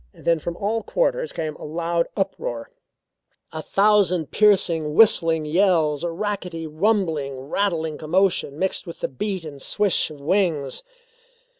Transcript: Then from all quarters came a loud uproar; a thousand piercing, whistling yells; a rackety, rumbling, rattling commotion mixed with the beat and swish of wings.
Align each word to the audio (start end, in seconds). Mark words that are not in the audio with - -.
Then 0.15 0.39
from 0.39 0.57
all 0.57 0.81
quarters 0.81 1.31
came 1.31 1.55
a 1.57 1.63
loud 1.63 2.07
uproar; 2.17 2.71
a 3.51 3.61
thousand 3.61 4.31
piercing, 4.31 4.95
whistling 4.95 5.45
yells; 5.45 6.03
a 6.03 6.09
rackety, 6.09 6.65
rumbling, 6.65 7.39
rattling 7.39 7.99
commotion 7.99 8.57
mixed 8.57 8.87
with 8.87 9.01
the 9.01 9.07
beat 9.07 9.45
and 9.45 9.61
swish 9.61 10.09
of 10.09 10.19
wings. 10.19 10.81